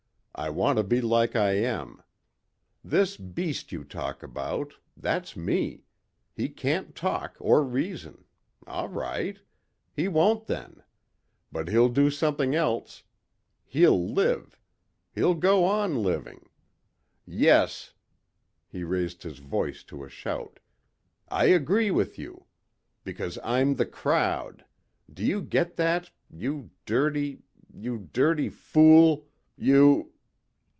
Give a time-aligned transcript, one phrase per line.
[0.33, 2.01] I want to be like I am.
[2.83, 4.73] This beast you talk about....
[4.97, 5.83] That's me.
[6.33, 8.23] He can't talk or reason....
[8.65, 9.37] All right.
[9.93, 10.81] He won't then.
[11.51, 13.03] But he'll do something else.
[13.65, 14.57] He'll live.
[15.13, 16.49] He'll go on living.
[17.27, 17.93] Yes,"
[18.67, 20.59] he raised his voice to a shout,
[21.27, 22.45] "I agree with you.
[23.03, 24.65] Because I'm the crowd.
[25.13, 26.09] Do you get that...
[26.31, 27.43] you dirty...
[27.77, 29.27] you dirty fool...
[29.55, 30.07] you...."